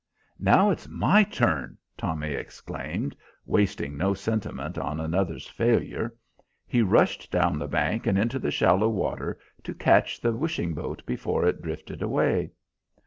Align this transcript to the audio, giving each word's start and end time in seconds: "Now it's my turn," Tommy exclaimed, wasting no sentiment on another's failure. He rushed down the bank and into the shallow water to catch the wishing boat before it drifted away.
"Now 0.39 0.71
it's 0.71 0.87
my 0.87 1.21
turn," 1.21 1.77
Tommy 1.95 2.31
exclaimed, 2.31 3.15
wasting 3.45 3.97
no 3.97 4.15
sentiment 4.15 4.79
on 4.79 4.99
another's 4.99 5.45
failure. 5.45 6.15
He 6.65 6.81
rushed 6.81 7.29
down 7.29 7.59
the 7.59 7.67
bank 7.67 8.07
and 8.07 8.17
into 8.17 8.39
the 8.39 8.49
shallow 8.49 8.89
water 8.89 9.37
to 9.63 9.75
catch 9.75 10.19
the 10.19 10.33
wishing 10.33 10.73
boat 10.73 11.03
before 11.05 11.45
it 11.45 11.61
drifted 11.61 12.01
away. 12.01 12.49